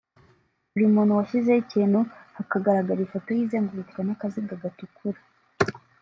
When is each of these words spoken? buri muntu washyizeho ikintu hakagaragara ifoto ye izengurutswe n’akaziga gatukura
buri 0.71 0.85
muntu 0.95 1.17
washyizeho 1.17 1.59
ikintu 1.65 1.99
hakagaragara 2.37 2.99
ifoto 3.03 3.29
ye 3.33 3.41
izengurutswe 3.45 3.99
n’akaziga 4.03 4.53
gatukura 4.63 5.19